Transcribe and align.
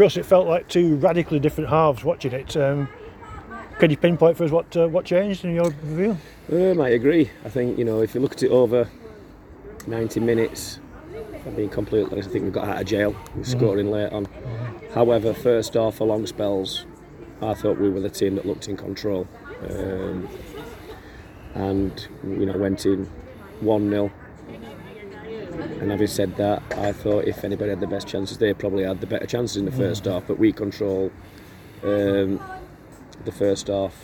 Russ, 0.00 0.16
it 0.16 0.24
felt 0.24 0.48
like 0.48 0.66
two 0.66 0.96
radically 0.96 1.38
different 1.38 1.68
halves 1.68 2.02
watching 2.02 2.32
it. 2.32 2.56
Um, 2.56 2.88
can 3.78 3.90
you 3.90 3.98
pinpoint 3.98 4.34
for 4.34 4.44
us 4.44 4.50
what 4.50 4.74
uh, 4.74 4.88
what 4.88 5.04
changed 5.04 5.44
in 5.44 5.54
your 5.54 5.68
view? 5.70 6.16
Um, 6.50 6.80
I 6.80 6.88
agree. 6.88 7.30
I 7.44 7.50
think 7.50 7.78
you 7.78 7.84
know 7.84 8.00
if 8.00 8.14
you 8.14 8.22
look 8.22 8.32
at 8.32 8.42
it 8.42 8.50
over 8.50 8.88
90 9.86 10.20
minutes, 10.20 10.80
I'm 11.44 11.54
being 11.54 11.68
completely 11.68 12.10
honest, 12.12 12.30
I 12.30 12.32
think 12.32 12.46
we 12.46 12.50
got 12.50 12.66
out 12.66 12.80
of 12.80 12.86
jail. 12.86 13.14
We 13.36 13.44
scoring 13.44 13.90
late 13.90 14.10
on. 14.10 14.26
However, 14.94 15.34
first 15.34 15.76
off, 15.76 15.96
for 15.96 16.06
long 16.06 16.26
spells, 16.26 16.86
I 17.42 17.52
thought 17.52 17.78
we 17.78 17.90
were 17.90 18.00
the 18.00 18.08
team 18.08 18.36
that 18.36 18.46
looked 18.46 18.68
in 18.68 18.78
control, 18.78 19.28
um, 19.68 20.26
and 21.52 22.08
you 22.24 22.46
know 22.46 22.56
went 22.56 22.86
in 22.86 23.04
one 23.60 23.90
0 23.90 24.10
and 25.80 25.90
having 25.90 26.06
said 26.08 26.36
that, 26.36 26.62
I 26.76 26.92
thought 26.92 27.24
if 27.24 27.42
anybody 27.42 27.70
had 27.70 27.80
the 27.80 27.86
best 27.86 28.06
chances, 28.06 28.36
they 28.36 28.52
probably 28.52 28.84
had 28.84 29.00
the 29.00 29.06
better 29.06 29.24
chances 29.24 29.56
in 29.56 29.64
the 29.64 29.72
first 29.72 30.04
half. 30.04 30.26
But 30.26 30.38
we 30.38 30.52
control 30.52 31.10
um, 31.82 32.38
the 33.24 33.32
first 33.32 33.68
half. 33.68 33.94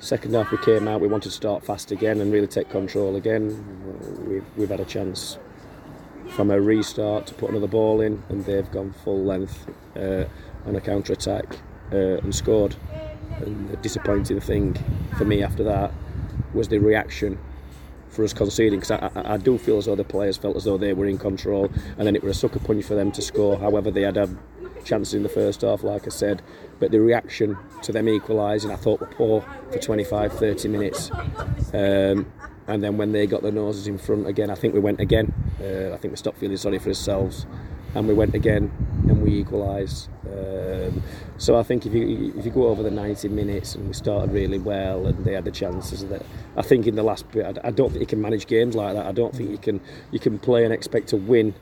Second 0.00 0.34
half, 0.34 0.50
we 0.50 0.58
came 0.58 0.86
out. 0.86 1.00
We 1.00 1.08
wanted 1.08 1.30
to 1.30 1.34
start 1.34 1.64
fast 1.64 1.92
again 1.92 2.20
and 2.20 2.30
really 2.30 2.46
take 2.46 2.68
control 2.68 3.16
again. 3.16 4.26
We've, 4.28 4.44
we've 4.54 4.68
had 4.68 4.80
a 4.80 4.84
chance 4.84 5.38
from 6.28 6.50
a 6.50 6.60
restart 6.60 7.26
to 7.28 7.34
put 7.34 7.50
another 7.50 7.68
ball 7.68 8.02
in, 8.02 8.22
and 8.28 8.44
they've 8.44 8.70
gone 8.70 8.92
full 8.92 9.24
length 9.24 9.66
uh, 9.96 10.24
on 10.66 10.76
a 10.76 10.80
counter 10.80 11.14
attack 11.14 11.56
uh, 11.90 12.18
and 12.18 12.34
scored. 12.34 12.76
And 13.40 13.70
the 13.70 13.76
disappointing 13.78 14.40
thing 14.40 14.76
for 15.16 15.24
me 15.24 15.42
after 15.42 15.64
that 15.64 15.90
was 16.52 16.68
the 16.68 16.78
reaction 16.78 17.38
for 18.12 18.24
us 18.24 18.32
conceding 18.32 18.80
because 18.80 18.90
I, 18.90 19.10
I, 19.14 19.34
I, 19.34 19.36
do 19.38 19.58
feel 19.58 19.78
as 19.78 19.86
though 19.86 19.96
the 19.96 20.04
players 20.04 20.36
felt 20.36 20.56
as 20.56 20.64
though 20.64 20.76
they 20.76 20.92
were 20.92 21.06
in 21.06 21.18
control 21.18 21.70
and 21.96 22.06
then 22.06 22.14
it 22.14 22.22
was 22.22 22.36
a 22.36 22.40
sucker 22.40 22.58
punch 22.58 22.84
for 22.84 22.94
them 22.94 23.10
to 23.12 23.22
score. 23.22 23.58
However 23.58 23.90
they 23.90 24.02
had 24.02 24.16
had 24.16 24.36
chances 24.84 25.14
in 25.14 25.22
the 25.22 25.28
first 25.28 25.62
half 25.62 25.82
like 25.82 26.06
I 26.06 26.10
said 26.10 26.42
but 26.78 26.90
the 26.90 27.00
reaction 27.00 27.56
to 27.82 27.92
them 27.92 28.08
equalising 28.08 28.70
I 28.70 28.76
thought 28.76 29.00
were 29.00 29.06
poor 29.06 29.44
for 29.70 29.78
25 29.78 30.32
30 30.32 30.68
minutes. 30.68 31.10
Um, 31.72 32.30
and 32.66 32.82
then 32.84 32.96
when 32.96 33.12
they 33.12 33.26
got 33.26 33.42
their 33.42 33.52
noses 33.52 33.86
in 33.86 33.98
front 33.98 34.26
again 34.26 34.50
I 34.50 34.54
think 34.54 34.74
we 34.74 34.80
went 34.80 35.00
again. 35.00 35.32
Uh, 35.60 35.94
I 35.94 35.96
think 35.96 36.12
we 36.12 36.16
stopped 36.16 36.38
feeling 36.38 36.56
sorry 36.56 36.78
for 36.78 36.88
ourselves. 36.88 37.46
And 37.94 38.08
we 38.08 38.14
went 38.14 38.34
again 38.34 38.70
and 39.08 39.22
we 39.22 39.38
equalised. 39.38 40.08
Um, 40.32 41.02
so 41.38 41.58
I 41.58 41.62
think 41.62 41.86
if 41.86 41.92
you 41.92 42.32
if 42.36 42.44
you 42.44 42.50
go 42.50 42.68
over 42.68 42.82
the 42.82 42.90
90 42.90 43.28
minutes 43.28 43.74
and 43.74 43.86
we 43.86 43.94
started 43.94 44.32
really 44.32 44.58
well 44.58 45.06
and 45.06 45.24
they 45.24 45.32
had 45.32 45.44
the 45.44 45.50
chances 45.50 46.04
that 46.06 46.22
I 46.56 46.62
think 46.62 46.86
in 46.86 46.94
the 46.94 47.02
last 47.02 47.30
bit 47.32 47.58
I, 47.62 47.70
don't 47.70 47.90
think 47.90 48.00
you 48.00 48.06
can 48.06 48.22
manage 48.22 48.46
games 48.46 48.74
like 48.74 48.94
that. 48.94 49.06
I 49.06 49.12
don't 49.12 49.34
think 49.34 49.50
you 49.50 49.58
can 49.58 49.80
you 50.10 50.18
can 50.18 50.38
play 50.38 50.64
and 50.64 50.72
expect 50.72 51.08
to 51.08 51.16
win. 51.16 51.54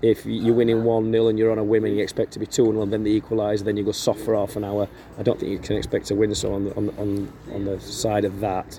If 0.00 0.24
you're 0.26 0.54
winning 0.54 0.84
1 0.84 1.10
0 1.10 1.26
and 1.26 1.38
you're 1.38 1.50
on 1.50 1.58
a 1.58 1.64
win 1.64 1.84
and 1.84 1.96
you 1.96 2.02
expect 2.02 2.32
to 2.32 2.38
be 2.38 2.46
2 2.46 2.66
0 2.66 2.82
and 2.82 2.92
then 2.92 3.02
they 3.02 3.10
equalise, 3.10 3.62
then 3.62 3.76
you 3.76 3.84
go 3.84 3.92
soft 3.92 4.20
for 4.20 4.34
half 4.34 4.54
an 4.54 4.64
hour. 4.64 4.88
I 5.18 5.22
don't 5.22 5.40
think 5.40 5.50
you 5.50 5.58
can 5.58 5.76
expect 5.76 6.06
to 6.06 6.14
win. 6.14 6.32
So, 6.36 6.54
on 6.54 6.66
the, 6.66 6.76
on, 6.76 6.90
on, 6.98 7.32
on 7.52 7.64
the 7.64 7.80
side 7.80 8.24
of 8.24 8.38
that, 8.38 8.78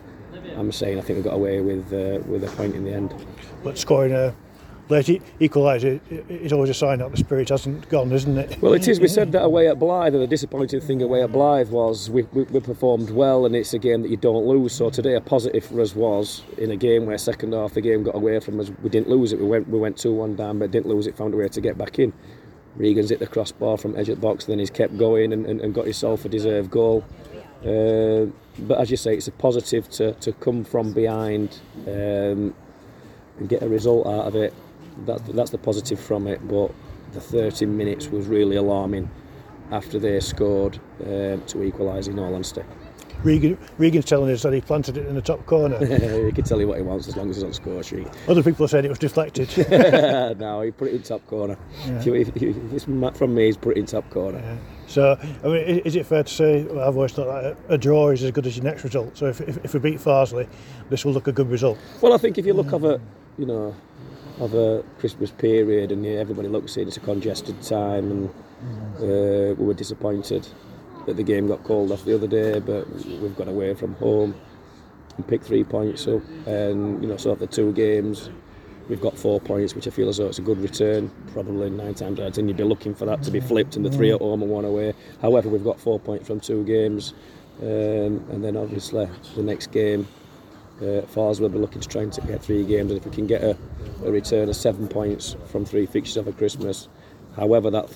I'm 0.55 0.71
saying 0.71 0.97
I 0.97 1.01
think 1.01 1.17
we 1.17 1.23
got 1.23 1.33
away 1.33 1.59
with 1.59 1.91
uh, 1.91 2.23
with 2.25 2.45
a 2.45 2.51
point 2.55 2.75
in 2.75 2.85
the 2.85 2.93
end. 2.93 3.13
But 3.65 3.77
scoring 3.77 4.13
a 4.13 4.33
late 4.89 5.21
equaliser 5.39 5.99
is 6.29 6.51
always 6.51 6.69
a 6.69 6.73
sign 6.73 6.99
that 6.99 7.11
the 7.11 7.17
spirit 7.17 7.49
hasn't 7.49 7.87
gone, 7.89 8.11
isn't 8.11 8.37
it? 8.37 8.61
Well, 8.61 8.73
it 8.73 8.87
is. 8.87 8.99
We 8.99 9.07
said 9.07 9.31
that 9.33 9.43
away 9.43 9.67
at 9.67 9.77
Blyth, 9.77 10.07
and 10.07 10.21
the 10.21 10.27
disappointing 10.27 10.81
thing 10.81 11.01
away 11.01 11.23
at 11.23 11.29
Blyth 11.29 11.69
was 11.69 12.09
we, 12.09 12.23
we, 12.33 12.43
we, 12.43 12.59
performed 12.59 13.11
well, 13.11 13.45
and 13.45 13.55
it's 13.55 13.73
a 13.73 13.79
game 13.79 14.01
that 14.01 14.09
you 14.09 14.17
don't 14.17 14.45
lose. 14.45 14.73
So 14.73 14.89
today, 14.89 15.15
a 15.15 15.21
positive 15.21 15.65
for 15.65 15.79
us 15.79 15.95
was 15.95 16.43
in 16.57 16.71
a 16.71 16.75
game 16.75 17.05
where 17.05 17.17
second 17.17 17.53
half 17.53 17.73
the 17.73 17.81
game 17.81 18.03
got 18.03 18.15
away 18.15 18.39
from 18.39 18.59
us. 18.59 18.71
We 18.81 18.89
didn't 18.89 19.09
lose 19.09 19.31
it. 19.31 19.39
We 19.39 19.45
went 19.45 19.69
we 19.69 19.79
went 19.79 19.97
two 19.97 20.13
one 20.13 20.35
down, 20.35 20.59
but 20.59 20.71
didn't 20.71 20.87
lose 20.87 21.07
it. 21.07 21.15
Found 21.17 21.33
a 21.33 21.37
way 21.37 21.47
to 21.47 21.61
get 21.61 21.77
back 21.77 21.99
in. 21.99 22.11
Regan's 22.75 23.09
hit 23.09 23.19
the 23.19 23.27
crossbar 23.27 23.77
from 23.77 23.95
edge 23.95 24.09
of 24.09 24.21
the 24.21 24.21
box, 24.21 24.45
then 24.45 24.59
he's 24.59 24.69
kept 24.69 24.97
going 24.97 25.33
and, 25.33 25.45
and, 25.45 25.59
and 25.59 25.73
got 25.73 25.85
himself 25.85 26.23
a 26.23 26.29
deserved 26.29 26.71
goal. 26.71 27.03
Uh, 27.61 28.27
but 28.59 28.79
as 28.79 28.89
you 28.89 28.95
say, 28.95 29.15
it's 29.15 29.27
a 29.27 29.33
positive 29.33 29.89
to, 29.89 30.13
to 30.13 30.31
come 30.33 30.63
from 30.63 30.93
behind 30.93 31.59
um, 31.87 32.53
and 33.37 33.49
get 33.49 33.61
a 33.61 33.67
result 33.67 34.07
out 34.07 34.27
of 34.27 34.35
it 34.35 34.53
that's, 35.05 35.21
that's 35.29 35.51
the 35.51 35.57
positive 35.57 35.99
from 35.99 36.27
it. 36.27 36.47
But 36.47 36.71
the 37.13 37.21
30 37.21 37.65
minutes 37.65 38.07
was 38.07 38.27
really 38.27 38.55
alarming 38.55 39.09
after 39.71 39.99
they 39.99 40.19
scored 40.19 40.79
um, 41.05 41.41
to 41.47 41.63
equalise 41.63 42.07
in 42.07 42.19
all 42.19 42.33
honesty. 42.33 42.63
Regan, 43.23 43.57
Regan's 43.77 44.05
telling 44.05 44.31
us 44.31 44.43
that 44.43 44.53
he 44.53 44.61
planted 44.61 44.95
it 44.95 45.05
in 45.05 45.13
the 45.13 45.21
top 45.21 45.45
corner. 45.45 45.77
he 46.25 46.31
can 46.31 46.45
tell 46.45 46.59
you 46.59 46.67
what 46.67 46.77
he 46.77 46.83
wants 46.83 47.07
as 47.07 47.17
long 47.17 47.29
as 47.29 47.37
it's 47.37 47.43
on 47.43 47.53
score 47.53 47.83
sheet. 47.83 48.07
Other 48.29 48.41
people 48.41 48.65
said 48.67 48.85
it 48.85 48.89
was 48.89 48.99
deflected. 48.99 49.49
no, 50.39 50.61
he 50.61 50.71
put 50.71 50.87
it 50.87 50.95
in 50.95 51.03
top 51.03 51.25
corner. 51.27 51.57
Yeah. 51.85 51.99
If, 51.99 52.07
if, 52.07 52.37
if, 52.37 52.73
it's 52.73 52.85
from 53.17 53.35
me, 53.35 53.47
he's 53.47 53.57
put 53.57 53.75
it 53.75 53.79
in 53.79 53.85
top 53.85 54.09
corner. 54.09 54.39
Yeah. 54.39 54.57
So, 54.87 55.19
I 55.43 55.47
mean, 55.47 55.79
is 55.79 55.97
it 55.97 56.05
fair 56.05 56.23
to 56.23 56.33
say, 56.33 56.63
well, 56.63 56.87
I've 56.87 56.95
always 56.95 57.11
thought 57.11 57.25
that 57.25 57.57
a 57.67 57.77
draw 57.77 58.09
is 58.09 58.23
as 58.23 58.31
good 58.31 58.47
as 58.47 58.55
your 58.55 58.63
next 58.63 58.83
result. 58.85 59.17
So 59.17 59.27
if, 59.27 59.41
if, 59.41 59.65
if 59.65 59.73
we 59.73 59.79
beat 59.81 59.99
Farsley, 59.99 60.47
this 60.89 61.03
will 61.03 61.11
look 61.11 61.27
a 61.27 61.33
good 61.33 61.49
result. 61.49 61.77
Well, 62.01 62.13
I 62.13 62.17
think 62.17 62.37
if 62.37 62.45
you 62.45 62.53
look 62.53 62.71
over, 62.71 63.01
you 63.37 63.45
know, 63.45 63.75
of 64.39 64.53
a 64.53 64.83
Christmas 64.99 65.31
period, 65.31 65.91
and 65.91 66.05
everybody 66.05 66.47
looks 66.47 66.77
it, 66.77 66.87
it's 66.87 66.97
a 66.97 67.01
congested 67.01 67.61
time, 67.61 68.11
and 68.11 68.29
uh, 68.97 69.55
we 69.55 69.65
were 69.65 69.73
disappointed 69.73 70.47
that 71.05 71.17
the 71.17 71.23
game 71.23 71.47
got 71.47 71.63
called 71.63 71.91
off 71.91 72.05
the 72.05 72.15
other 72.15 72.27
day, 72.27 72.59
but 72.59 72.87
we've 73.21 73.35
got 73.35 73.47
away 73.47 73.73
from 73.73 73.93
home 73.95 74.35
and 75.17 75.27
picked 75.27 75.45
three 75.45 75.63
points 75.63 76.07
up, 76.07 76.21
and 76.45 77.01
you 77.01 77.09
know, 77.09 77.17
so 77.17 77.31
after 77.31 77.47
two 77.47 77.73
games, 77.73 78.29
we've 78.87 79.01
got 79.01 79.17
four 79.17 79.39
points, 79.39 79.75
which 79.75 79.87
I 79.87 79.91
feel 79.91 80.09
as 80.09 80.17
though 80.17 80.27
it's 80.27 80.39
a 80.39 80.41
good 80.41 80.59
return. 80.59 81.11
Probably 81.33 81.69
nine 81.69 81.93
times 81.93 82.19
out 82.19 82.27
of 82.27 82.33
ten, 82.33 82.47
you'd 82.47 82.57
be 82.57 82.63
looking 82.63 82.95
for 82.95 83.05
that 83.05 83.23
to 83.23 83.31
be 83.31 83.39
flipped, 83.39 83.75
and 83.75 83.85
the 83.85 83.91
three 83.91 84.11
at 84.11 84.19
home 84.19 84.41
and 84.41 84.51
one 84.51 84.65
away. 84.65 84.93
However, 85.21 85.49
we've 85.49 85.63
got 85.63 85.79
four 85.79 85.99
points 85.99 86.27
from 86.27 86.39
two 86.39 86.63
games, 86.63 87.13
um, 87.61 88.23
and 88.31 88.43
then 88.43 88.55
obviously 88.55 89.09
the 89.35 89.43
next 89.43 89.71
game 89.71 90.07
uh, 90.81 91.01
Fars 91.07 91.39
will 91.39 91.49
be 91.49 91.57
looking 91.57 91.81
to 91.81 91.87
try 91.87 92.01
and 92.01 92.17
get 92.27 92.43
three 92.43 92.65
games, 92.65 92.91
and 92.91 92.99
if 92.99 93.05
we 93.05 93.11
can 93.11 93.27
get 93.27 93.43
a, 93.43 93.57
a 94.05 94.11
return 94.11 94.49
of 94.49 94.55
seven 94.55 94.87
points 94.87 95.35
from 95.47 95.65
three 95.65 95.85
fixtures 95.85 96.17
over 96.17 96.31
Christmas, 96.31 96.87
however 97.35 97.69
that, 97.71 97.89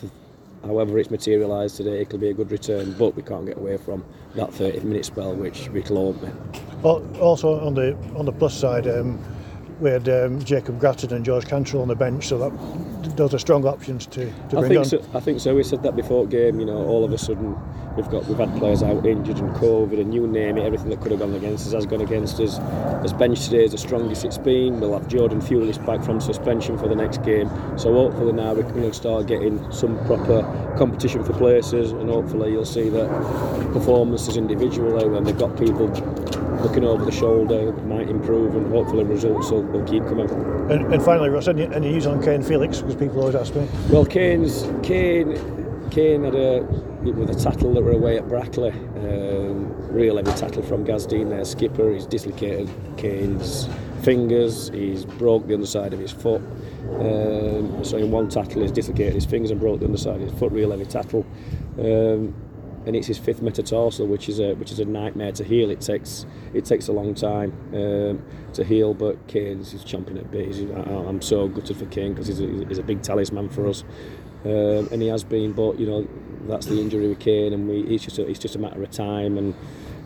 however 0.63 0.99
it's 0.99 1.11
materialised 1.11 1.77
today, 1.77 2.01
it 2.01 2.11
will 2.11 2.19
be 2.19 2.29
a 2.29 2.33
good 2.33 2.51
return. 2.51 2.94
But 2.94 3.16
we 3.16 3.23
can't 3.23 3.45
get 3.45 3.57
away 3.57 3.77
from 3.77 4.03
that 4.35 4.53
30 4.53 4.81
minute 4.81 5.05
spell, 5.05 5.33
which 5.35 5.69
won't 5.69 6.21
be. 6.21 6.27
Well, 6.81 7.07
also 7.19 7.59
on 7.66 7.73
the 7.75 7.95
on 8.16 8.25
the 8.25 8.33
plus 8.33 8.57
side. 8.57 8.88
Um, 8.88 9.23
we 9.79 9.89
had 9.89 10.07
um, 10.09 10.44
Jacob 10.44 10.79
Grattan 10.79 11.13
and 11.13 11.25
George 11.25 11.45
Cantrell 11.45 11.81
on 11.81 11.88
the 11.88 11.95
bench, 11.95 12.28
so 12.28 12.38
that 12.38 13.17
those 13.17 13.34
are 13.34 13.39
strong 13.39 13.66
options 13.66 14.06
to, 14.07 14.25
to 14.25 14.31
bring 14.50 14.66
I 14.66 14.67
think 14.67 14.79
on. 14.79 14.85
So, 14.85 15.06
I 15.13 15.19
think 15.19 15.39
so. 15.39 15.56
We 15.56 15.63
said 15.63 15.84
that 15.84 15.95
before 15.95 16.25
game. 16.28 16.59
You 16.59 16.66
know, 16.66 16.78
all 16.78 17.03
of 17.03 17.11
a 17.11 17.17
sudden 17.17 17.56
we've 17.95 18.09
got 18.09 18.25
we've 18.25 18.38
had 18.38 18.56
players 18.57 18.81
out 18.81 19.06
injured 19.06 19.38
and 19.38 19.53
COVID 19.56 20.00
and 20.00 20.13
you 20.13 20.25
name 20.28 20.57
it. 20.57 20.63
Everything 20.63 20.89
that 20.89 21.01
could 21.01 21.12
have 21.12 21.19
gone 21.19 21.33
against 21.33 21.67
us 21.67 21.73
has 21.73 21.85
gone 21.85 22.01
against 22.01 22.39
us. 22.39 22.59
As 23.03 23.13
bench 23.13 23.45
today 23.45 23.66
is 23.66 23.72
the 23.72 23.78
strongest 23.78 24.25
it's 24.25 24.38
been. 24.38 24.79
We'll 24.79 24.97
have 24.97 25.07
Jordan 25.07 25.41
Fulis 25.41 25.83
back 25.85 26.03
from 26.03 26.19
suspension 26.22 26.78
for 26.78 26.88
the 26.88 26.95
next 26.95 27.23
game. 27.23 27.50
So 27.78 27.94
hopefully 27.94 28.33
now 28.33 28.53
we 28.53 28.63
can 28.63 28.91
start 28.94 29.28
getting 29.28 29.72
some 29.72 30.03
proper 30.06 30.41
competition 30.78 31.23
for 31.23 31.33
places, 31.33 31.91
and 31.91 32.09
hopefully 32.09 32.51
you'll 32.51 32.66
see 32.66 32.89
that 32.89 33.09
performances 33.73 34.38
individually 34.38 35.07
when 35.07 35.23
they've 35.23 35.38
got 35.38 35.57
people 35.57 35.88
looking 36.63 36.84
over 36.84 37.06
the 37.06 37.12
shoulder 37.12 37.72
might 37.84 38.09
improve 38.09 38.56
and 38.56 38.72
hopefully 38.72 39.03
results 39.03 39.51
will, 39.51 39.63
will 39.63 39.85
keep 39.85 40.03
coming. 40.03 40.29
And, 40.72 40.94
and 40.94 41.03
finally, 41.03 41.29
Ross, 41.29 41.47
any, 41.47 41.63
any 41.63 41.91
news 41.91 42.07
on 42.07 42.24
Kane 42.24 42.41
Felix? 42.41 42.79
Because 42.79 42.96
people 42.96 43.19
always 43.19 43.35
ask 43.35 43.53
me. 43.56 43.68
Well, 43.90 44.06
Kane's 44.06 44.63
Kane 44.81 45.35
Kane 45.91 46.24
had 46.24 46.34
a 46.34 46.62
with 47.03 47.29
a 47.29 47.35
tattle 47.35 47.74
that 47.74 47.84
were 47.84 47.91
away 47.91 48.18
at 48.18 48.28
Brackley. 48.28 48.72
Um, 48.72 49.72
real 49.91 50.18
heavy 50.18 50.31
tattle 50.31 50.63
from 50.63 50.84
Gaz 50.84 51.06
Dean, 51.06 51.29
their 51.29 51.46
skipper. 51.46 51.94
He's 51.94 52.07
dislocated 52.07 52.69
Kane's 52.97 53.68
fingers. 54.01 54.69
He's 54.69 55.06
broke 55.06 55.47
the 55.47 55.53
underside 55.53 55.94
of 55.94 56.00
his 56.00 56.12
foot. 56.12 56.41
Um, 57.00 57.84
so 57.84 57.97
in 57.97 58.09
one 58.09 58.30
tattle, 58.30 58.62
he's 58.62 58.72
dislocated 58.72 59.13
his 59.13 59.25
fingers 59.25 59.51
and 59.51 59.59
broke 59.59 59.80
the 59.80 59.86
underside 59.86 60.15
of 60.15 60.30
his 60.30 60.39
foot. 60.39 60.51
Real 60.51 60.71
heavy 60.71 60.86
tattle. 60.86 61.25
Um, 61.77 62.33
and 62.85 62.95
it's 62.95 63.07
his 63.07 63.18
fifth 63.18 63.41
metatarsal, 63.41 64.07
which 64.07 64.27
is 64.30 64.39
a 64.39 64.53
which 64.56 64.71
is 64.71 64.80
a 64.80 64.85
nightmare 64.85 65.31
to 65.33 65.44
heal. 65.44 65.69
It 65.69 65.81
takes 65.81 66.25
it 66.53 66.65
takes 66.65 66.88
a 66.88 66.91
long 66.91 67.13
time 67.13 67.53
um, 67.74 68.24
to 68.53 68.63
heal, 68.63 68.94
but 68.94 69.27
Kane's 69.27 69.74
is 69.74 69.83
chomping 69.83 70.18
at 70.18 70.31
bit. 70.31 70.56
I'm 70.88 71.21
so 71.21 71.47
gutted 71.47 71.77
for 71.77 71.85
Kane 71.85 72.13
because 72.13 72.27
he's, 72.27 72.39
he's 72.39 72.77
a, 72.77 72.83
big 72.83 73.01
talisman 73.01 73.50
for 73.50 73.68
us, 73.68 73.83
um, 74.45 74.89
and 74.91 75.01
he 75.01 75.07
has 75.07 75.24
been. 75.24 75.53
But 75.53 75.80
you 75.80 75.88
know 75.88 76.07
that's 76.47 76.65
the 76.65 76.80
injury 76.80 77.07
with 77.07 77.19
Kane, 77.19 77.53
and 77.53 77.68
we 77.68 77.81
it's 77.81 78.03
just 78.03 78.19
a, 78.19 78.27
it's 78.27 78.39
just 78.39 78.56
a 78.56 78.59
matter 78.59 78.81
of 78.81 78.91
time 78.91 79.38
and. 79.38 79.53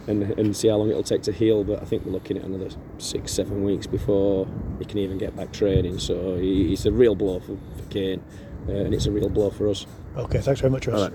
And, 0.09 0.23
and 0.39 0.55
see 0.55 0.69
how 0.69 0.77
long 0.77 0.89
it'll 0.89 1.03
take 1.03 1.23
to 1.23 1.33
heal, 1.33 1.65
but 1.65 1.81
I 1.81 1.85
think 1.85 2.05
we're 2.05 2.13
looking 2.13 2.37
at 2.37 2.45
another 2.45 2.69
six, 2.97 3.33
seven 3.33 3.65
weeks 3.65 3.87
before 3.87 4.47
he 4.79 4.85
can 4.85 4.99
even 4.99 5.17
get 5.17 5.35
back 5.35 5.51
training. 5.51 5.99
So 5.99 6.37
he, 6.37 6.71
it's 6.71 6.85
a 6.85 6.93
real 6.93 7.13
blow 7.13 7.41
for, 7.41 7.57
for 7.75 7.89
Kane, 7.89 8.23
uh, 8.69 8.71
and 8.71 8.93
it's 8.93 9.05
a 9.05 9.11
real 9.11 9.27
blow 9.27 9.49
for 9.49 9.67
us. 9.67 9.85
Okay, 10.15 10.39
thanks 10.39 10.61
very 10.61 10.71
much, 10.71 10.87
Ross. 10.87 11.11